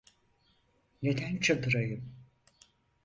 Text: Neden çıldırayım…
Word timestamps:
Neden 1.03 1.37
çıldırayım… 1.37 2.13